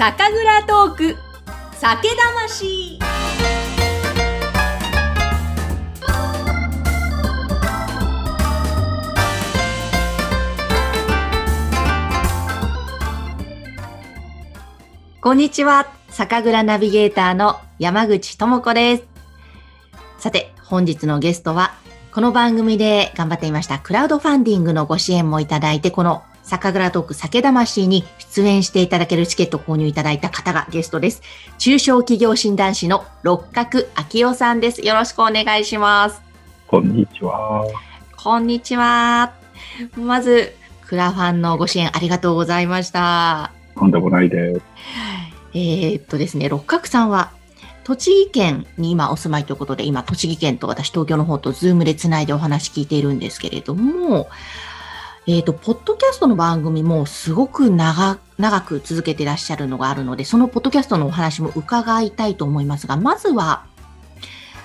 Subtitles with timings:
[0.00, 1.16] 酒蔵トーク。
[1.74, 2.98] 酒魂。
[15.20, 15.92] こんにちは。
[16.08, 19.02] 酒蔵ナビゲーターの山口智子です。
[20.16, 21.74] さて本日のゲストは
[22.14, 31.22] この番組で頑張っていましたクラウドファンディングのご支援もいただいてこの酒蔵トーク酒魂に出演していただけるチケット購入いただいた方がゲストです。
[31.58, 34.84] 中小企業診断士の六角昭夫さんです。
[34.84, 36.20] よろしくお願いします。
[36.66, 37.64] こんにちは。
[38.16, 39.32] こんにちは。
[39.96, 40.52] まず、
[40.86, 43.52] クラファンのご支援ありがとうございました。
[43.76, 44.60] とんでもないです。
[45.54, 47.30] えー、っとですね、六角さんは
[47.84, 54.28] 栃木県に今お住まいということで、今栃木県と私東京の方とズームでつないでお話聞いているんですけれども、
[55.30, 63.64] えっ、ー、と、ポッドキャストの番組もすごく長、長く続けていらっしゃるのがあるので、そのポッドキャストのお話も伺いたいと思いますが、まずは、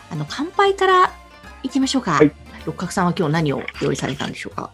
[0.09, 1.13] あの、乾杯から
[1.61, 2.13] いきましょうか。
[2.13, 2.31] はい、
[2.65, 4.71] 六角さんは今日何を用意されたんでしょうか？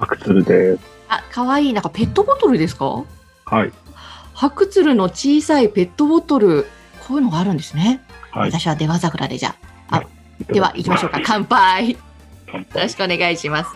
[0.00, 0.82] 白鶴です。
[1.08, 1.72] あ、かわいい。
[1.72, 3.02] なんかペットボトルですか？
[3.46, 3.72] はい。
[4.34, 6.66] 白鶴の小さいペットボトル、
[7.08, 8.02] こういうのがあるんですね。
[8.32, 9.56] はい、私は出羽桜でじゃ
[9.88, 9.96] あ。
[9.96, 10.04] あ、
[10.52, 11.22] では行きましょうか。
[11.24, 11.92] 乾杯。
[11.92, 11.98] よ
[12.74, 13.70] ろしくお願いします。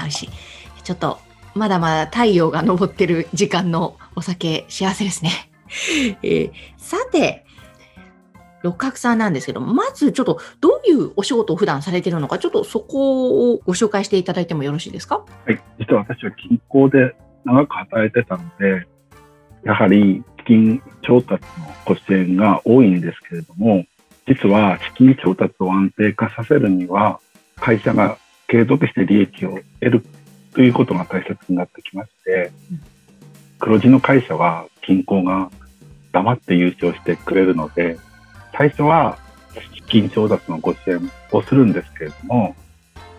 [0.00, 0.30] あ、美味しい。
[0.82, 1.18] ちょっと、
[1.54, 5.30] まだまだ太陽が昇ってる時間のお酒、幸せですね。
[6.22, 7.44] えー、さて、
[8.62, 15.24] 六角さんなんですけど、まずちょっとどういうお仕事を普段されてるのか、ちょっとそこをご紹介していただいてもよろしいですか？
[15.46, 15.60] はい。
[15.78, 17.14] 実は私は銀行で
[17.44, 18.86] 長く働いてたので、
[19.64, 23.84] やはり資金調達のご支援が多いんですけれども、
[24.28, 27.18] 実は資金調達を安定化させるには、
[27.56, 28.18] 会社が
[28.50, 30.04] 継続して利益を得る
[30.52, 32.50] ということが大切になってきまして、
[33.60, 35.50] 黒字の会社は銀行が
[36.12, 37.96] 黙って優勝してくれるので、
[38.56, 39.18] 最初は
[39.76, 42.56] 資金調達のご支援をするんですけれども、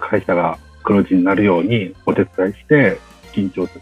[0.02, 3.82] 会社が黒字になるようにお手伝いして、資金調達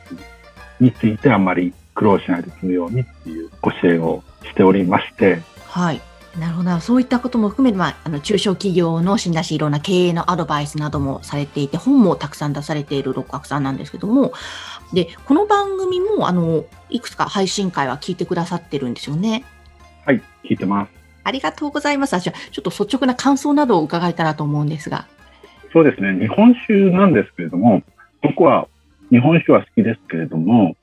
[0.80, 6.02] についてあまり苦労しないで済むようにっていうご支援をしておりまして、はい。
[6.40, 6.80] なるほど。
[6.80, 14.32] そういったことも含めて、まあ、あの中小企業の診断士、いろんな経営のアドバイスなどもされていて、本もたくさん出されている六角さんなんですけども、
[14.94, 19.44] で、この番組も、あの、いくつか配信会は聞いてくださってるんですよね。
[20.06, 20.92] はい、聞いてます。
[21.24, 22.18] ありがとうございます。
[22.20, 25.06] じゃちょっと率直な感想などを伺えたらと思うんですが。
[25.74, 26.18] そうですね。
[26.20, 27.84] 日本酒なんですけれども、
[28.22, 28.68] 僕は
[29.12, 30.76] 日本酒は好きですけれども、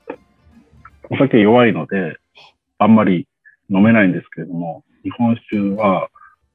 [1.09, 2.17] お酒弱いので、
[2.77, 3.27] あんまり
[3.69, 6.09] 飲めないんですけれども、日本酒は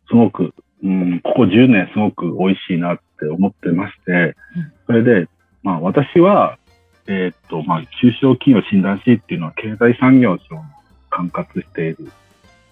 [0.08, 0.52] すごく、
[0.82, 4.36] うん、ここ10年すごく美味しいなって思ってまして、
[4.86, 5.28] それで、
[5.62, 6.58] まあ私は、
[7.06, 10.64] えー、っと、まあ中小企業診断士っていうのは経済産業省の
[11.08, 12.12] 管轄している、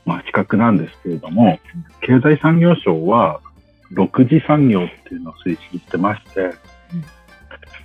[0.05, 1.59] まあ資格なんですけれども、
[2.03, 3.41] 経済産業省は
[3.95, 6.53] 6次産業っていうのを推進してまして、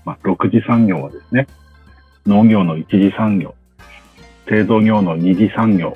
[0.03, 1.47] まあ6次産業はですね、
[2.25, 3.55] 農業の1次産業、
[4.49, 5.95] 製造業の2次産業、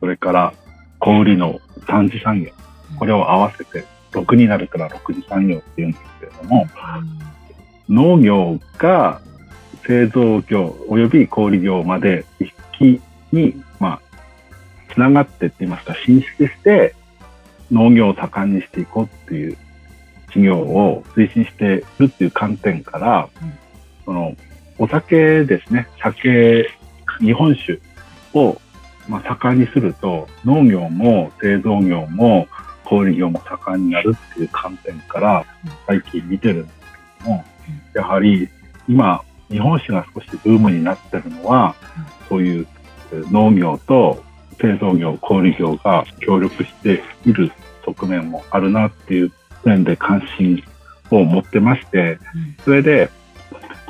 [0.00, 0.54] それから
[0.98, 2.50] 小売りの3次産業、
[2.98, 6.66] これを合わせて6になるから6次産業っていうんですけれども、
[7.88, 9.20] 農業が
[9.86, 13.00] 製造業及び小売業まで一気
[13.32, 14.00] に、まあ、
[14.92, 16.94] つながってって言いますか、進出して
[17.70, 19.56] 農業を盛んにしていこうっていう
[20.32, 23.28] 事業を推進しているっていう観点から、
[24.04, 24.36] その
[24.78, 26.68] お酒ですね、酒、
[27.20, 27.80] 日本酒
[28.34, 28.60] を
[29.08, 32.48] まあ、盛んにすると農業も製造業も
[32.84, 35.44] 小売業も盛んになるっていう観点から
[35.86, 36.74] 最近見てるんです
[37.20, 37.44] けども、
[37.94, 38.48] やはり
[38.88, 41.74] 今日本酒が少しブームになってるのは、
[42.28, 42.66] そういう
[43.30, 44.22] 農業と
[44.60, 47.52] 製造業、小売業が協力している
[47.84, 49.32] 側面もあるなっていう
[49.64, 50.62] 点で関心
[51.10, 52.18] を持ってまして、
[52.64, 53.10] それで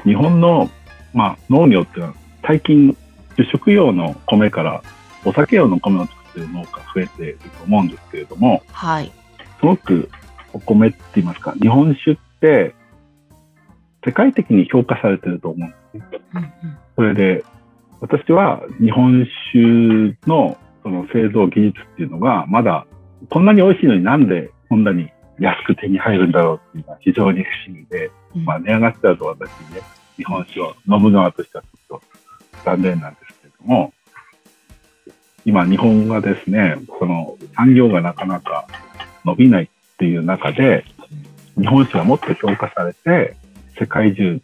[0.04, 0.70] 日本の、
[1.14, 2.14] まあ、農業っていうのは
[2.46, 2.96] 最近
[3.36, 4.82] 主食用の米から
[5.26, 9.12] お酒用の米を作っている農家増えていると思うんですけれども、はい、
[9.58, 10.08] すごく
[10.52, 12.74] お米って言いますか、日本酒って
[14.04, 16.20] 世界的に評価されてると思うんですね。
[16.34, 17.44] うんうん、それで、
[18.00, 22.86] 私は日本酒のその製造技術っていうのが、まだ
[23.28, 29.82] こんなに美味しいのになんでこんなに安く手に入るんだろうっていうのは非常に不思議で、うん、まあ値上がっちゃうと私ね、
[30.16, 32.02] 日本酒を飲む側としてはちょっと
[32.64, 33.92] 残念なんですけれども、
[35.46, 38.66] 今日本がですね、その産業がなかなか
[39.24, 40.84] 伸びないっていう中で、
[41.56, 43.36] 日本酒がもっと評価されて、
[43.78, 44.40] 世界中、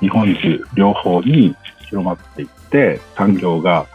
[0.00, 1.54] 日本中両方に
[1.88, 3.86] 広まっていって、産業が、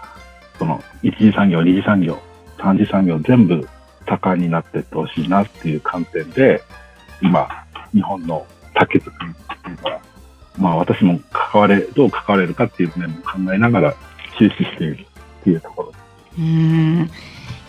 [0.57, 2.17] その、一次産業、二次産業、
[2.57, 3.67] 三次産業全部
[4.07, 6.63] 盛んになっていってほしいなっていう観点で、
[7.21, 7.49] 今、
[7.93, 10.01] 日本の竹作りっていうのは、
[10.57, 13.95] まあ私も関われ、どう関われるかっていう面も考えながら
[14.39, 15.05] 注視している
[15.41, 16.04] っていうところです。
[16.37, 17.09] うん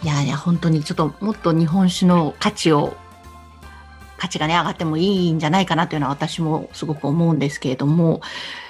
[0.03, 2.97] いやいや、本当にちょっともっと日本酒の価値を、
[4.19, 8.21] 価値がね、上がってもいいんじゃないかなというのは私もすごく思うんですけれども。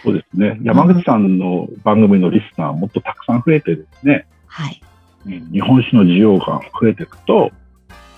[0.03, 0.59] そうですね。
[0.63, 4.27] 山口さんの番組のリスナーもっとたくさん増えてですね。
[4.47, 4.81] はい。
[5.27, 7.51] 日本酒の需要が増えていくと、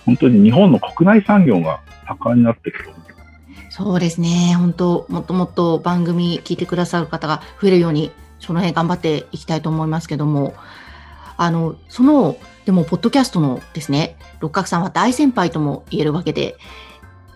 [0.05, 3.77] 本当に日本の国内産業が盛んになっていくと思います。
[3.77, 4.55] そうですね。
[4.57, 10.55] 本当、もっともっと番組聞いてくださる方が増えるように、その辺頑張っていきたいと思いますけども、
[11.39, 12.37] あの、その、
[12.67, 16.57] でも、ポッドキャストのですね、六角さんは大先輩とも言えるわけで、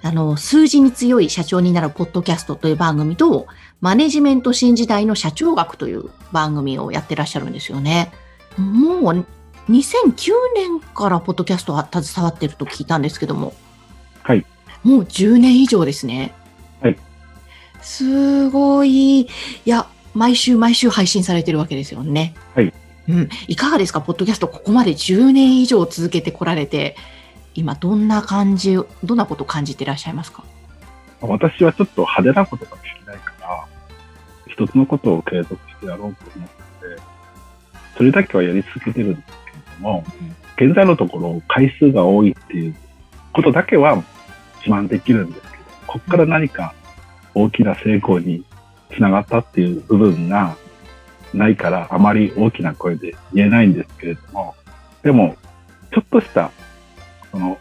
[0.02, 3.46] あの、数字に強い社長になるポッドキャストという番組と、
[3.80, 8.12] マネジメント新時代の社長学という番組をやってらっしゃるんですよね。
[8.58, 9.26] もう、
[9.70, 13.54] 2009年からポッドキャストは携わってると聞いたんですけども。
[14.24, 14.44] はい。
[14.82, 16.34] もう10年以上ですね。
[16.80, 16.98] はい。
[17.80, 19.20] すごい。
[19.20, 19.28] い
[19.64, 22.34] や、毎週毎週配信されてるわけですよね。
[22.56, 22.72] はい。
[23.08, 23.28] うん。
[23.48, 24.00] いかがですか？
[24.00, 26.96] ポッドキャストここまで10年以上続けてこられて、
[27.54, 30.44] 今どんな感じ、どんなことを感じていらっしゃいますか？
[31.20, 33.66] 私はちょっと派手なことができないから、
[34.46, 36.54] 一つのことを継続してやろうと思って、
[37.96, 40.04] それだけはやり続けてるんですけれども、
[40.58, 42.74] うん、現在のところ回数が多いっていう
[43.32, 44.02] ことだけは
[44.64, 46.74] 自慢できるんですけど、ここから何か
[47.34, 48.44] 大きな成功に
[48.94, 50.56] つながったっていう部分が
[51.34, 54.54] ないから、あまり大きな声で言えないんですけれども、
[55.02, 55.36] でも、
[55.92, 56.50] ちょっとした、
[57.30, 57.58] その、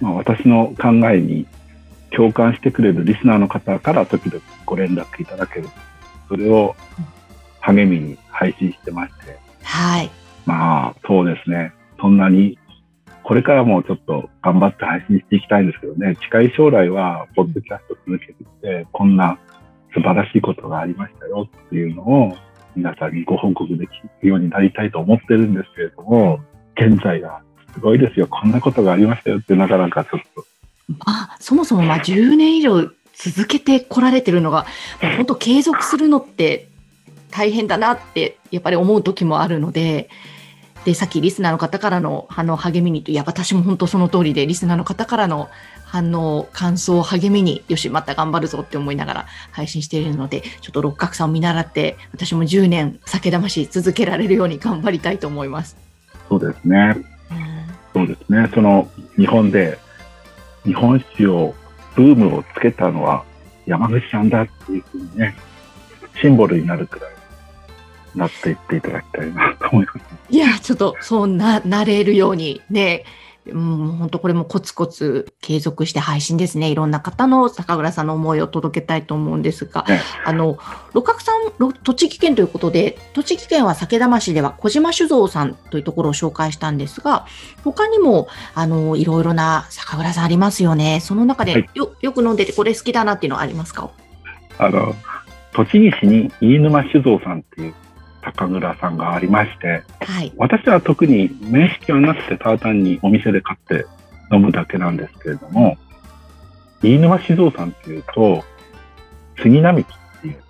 [0.00, 1.46] まあ、私の考えに
[2.10, 5.68] 共感してくれるリスナーの方から時々ご連絡いただける。
[6.28, 6.74] それを
[7.60, 9.38] 励みに配信してまして。
[9.62, 10.10] はい。
[10.46, 11.72] まあ、そうですね。
[12.00, 12.58] そんなに
[13.30, 19.38] これからもちょっと頑張って配信していきたいんですけどね、近い将来は、ポッドキャスト続けてきて、こんな
[19.94, 22.36] 素晴らしいことがありましたよっていうのを、
[22.76, 23.90] 皆さんにご報告でき
[24.22, 26.40] るようになりたいと思ってるんですけれども、
[26.76, 27.42] 現在が
[27.74, 30.44] すごいですよ、こんなことがありましたよってなかなかちょっと。
[31.06, 34.66] あ、そもそもまあ10年以上続けてこられてるのが、
[35.16, 36.68] 本当継続するのって
[37.30, 40.08] 大変だなってやっぱり思う時もあるので、
[40.84, 45.48] で、さっきリスナーの方からの反応励みにと、いや、私も本当その通りで、リスナーの方からの
[45.84, 55.76] 反応、感想を励みに、よし、また頑張るぞって思いながら配信しているので、ちょっと六角さんを見習って、私も10年酒魂続けられるように頑張りたいと思います。
[56.28, 56.96] そうですね。
[57.92, 58.48] そうですね。
[58.54, 59.78] その、日本で、
[60.64, 61.54] 日本酒を、
[61.96, 63.24] ブームをつけたのは
[63.66, 65.36] 山口さんだっていうふうにね、
[66.20, 67.10] シンボルになるくらい
[68.14, 69.98] なっていっていただきたいなと思います。
[70.30, 73.04] いや、ちょっとそうな、なれるようにね、
[73.46, 76.68] うん、本当これもコツコツ継続して配信ですね。
[76.68, 80.58] いろんな方の坂倉さんの思いを届けたいと思うんですが、ね、あの、
[80.92, 87.26] 六角さん、栃木県ということで、栃木県は酒田市では小島酒造さんというところを紹介したんですが、
[87.64, 91.00] 他にも、あの、いろいろな酒蔵さんありますよね。
[91.00, 93.90] その中でよ、はい、よく飲んでてこれ好きだなっていうのはありますか？
[94.58, 94.94] あの、
[95.54, 97.74] 栃木市に飯沼酒造さんっていう
[98.22, 103.86] 酒蔵さんがありまして、はい、私は特に面識はなくてただ単にお店で買って
[104.32, 105.76] 飲むだけなんですけれども、
[106.82, 108.44] 飯沼酒造さんっていうと、
[109.42, 110.42] 杉並木っていう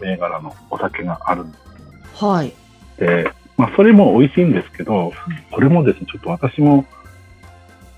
[0.00, 2.24] 銘柄のお酒があるんです。
[2.24, 2.52] はい。
[2.98, 5.12] で、まあそれも美味しいんですけど、
[5.50, 6.84] これもですね、ちょっと私も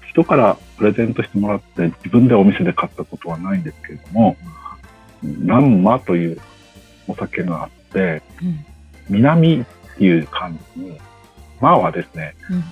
[0.08, 4.37] 人からプレゼントしてもらって自分でお店で買ったことはないんですけれども、
[5.22, 6.40] 南マという
[7.06, 8.66] お酒があって、うん
[9.11, 9.64] 南っ
[9.99, 10.99] ていう感じに、
[11.61, 12.64] 魔はですね、うん、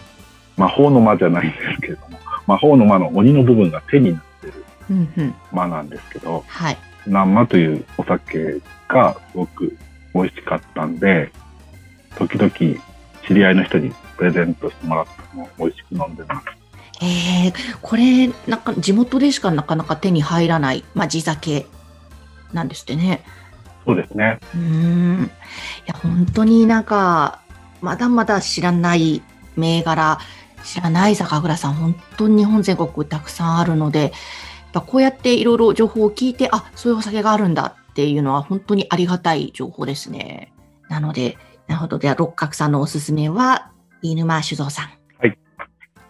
[0.57, 4.54] 魔法の魔じゃないんですけれども、魔法の魔の鬼の部分が手になってる
[5.52, 6.78] 魔なんですけど、うんうん、はい。
[7.07, 9.76] 南魔というお酒がすごく
[10.14, 11.30] 美味しかったんで、
[12.16, 12.50] 時々
[13.26, 16.47] 知り合いの人にプレゼントしてもらったのを美味しく飲んでます。
[17.00, 21.66] えー、これ、なんか地元でしかなかなか手に入らない、まあ、地酒
[22.52, 23.23] なんですってね。
[23.88, 24.38] そうですね。
[24.54, 25.30] うん。
[25.87, 27.40] いや、本当になんか、
[27.80, 29.23] まだまだ知らない
[29.57, 30.18] 銘柄、
[30.62, 34.11] 知らない酒蔵さん、本当に日本全国たくさんあるので、やっ
[34.75, 40.52] ぱこうやっていろいろ情報を聞いて、あ、そういうお酒があるんだっていうのは本当にありがたい情報ですね。
[40.90, 41.99] なので、なるほど。
[41.99, 43.71] では、六角さんのおすすめは、
[44.02, 44.90] 飯沼酒造さん。
[45.18, 45.38] はい。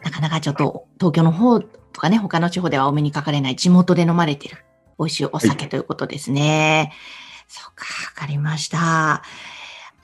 [0.02, 1.68] なかなかちょっと東京の方と
[2.00, 4.64] かね、他の地方ではお目にかかれない地元で飲まれてる
[4.98, 6.90] 美味しいお酒ということですね。
[6.90, 9.22] はいそうか、わかりました。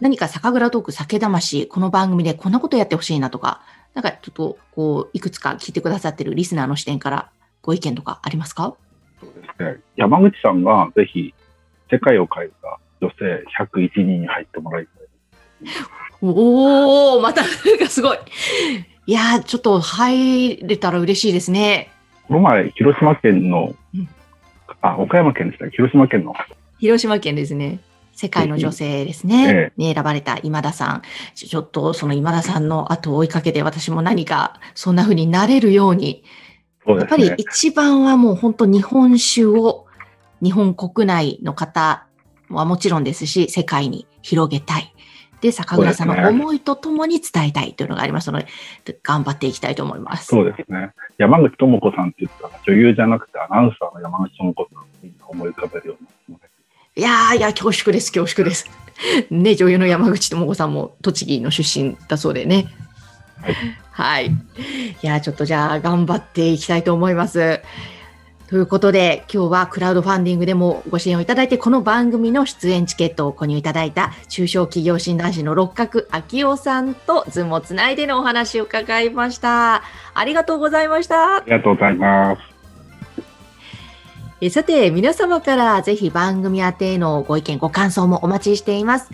[0.01, 3.61] 何か酒蔵トーク酒魂、この番組でこんなことやってほしいなとか、
[3.93, 7.31] なんかちょっとこう、いくつか聞いてくださってるリスナーの視点から
[7.63, 8.75] ご意見とかありますか？
[9.21, 9.81] そうですね。
[9.97, 11.35] 山口さんがぜひ
[11.91, 15.05] 世界を変えた女性101人に入ってもらいたい。
[16.23, 18.19] おおまた、なんかすごい。
[19.07, 21.91] いやー、ちょっと入れたら嬉しいですね。
[22.27, 24.09] この前、広島県のうん、
[24.81, 25.71] あ、岡山県でしたね。
[25.73, 26.35] 広島県の、
[26.85, 27.81] 広島県ですね。
[28.13, 29.49] 世界の女性ですね。
[29.49, 31.03] えに選ばれた今田さん。
[31.35, 36.25] ちょっとその今田さんの後を追いかけて私も何かそんな風になれるように、
[36.87, 37.33] やっぱり。
[37.39, 39.87] 一番はもう本当日本酒を
[40.43, 42.07] 日本国内の方
[42.51, 44.95] はもちろんですし、世界に広げたい。
[45.41, 48.47] で、坂倉さんの思いとともに伝えたいというのがありますので、
[49.03, 50.27] 頑張っていきたいと思います。
[50.27, 50.93] そうですね。
[51.17, 54.85] 山口智子さんって言ったら女優じゃなくてアナウンサーの山口智子さんを
[55.29, 55.97] 思い浮かべるよ
[56.29, 56.45] うにな。
[56.97, 58.71] いやーいや、恐縮です、恐縮です。
[59.31, 62.67] ね、女優の山口智子さんも栃木の出身だそうでね。
[63.41, 63.55] はい。
[63.91, 64.27] はい。
[64.27, 64.33] い
[65.03, 67.61] やー、ちょっとじゃあ頑張っていきたいと思います。
[68.47, 79.83] ということで、今日はクラウドファンディングでもご支援をいただいて、この番組の出演チケットを購入いただいた中小企業診断士の六角昭夫さんとズームをつないでのお話を伺いました。
[80.15, 81.43] ありがとうございましたあ。
[81.45, 82.54] りがとうございます。
[84.47, 89.09] えさて、皆様からぜひ番組宛てのご意見、ご感想もお待ちしています。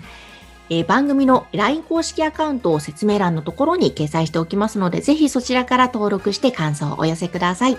[0.71, 7.79] え番組の LINE 公式アカウントを説明欄のところに掲載しておきますので、ぜひそちらから登録して感想をお寄せください。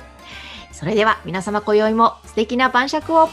[0.72, 3.28] それでは皆様今宵も素敵な晩酌を。